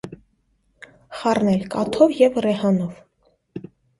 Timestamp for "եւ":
2.21-2.39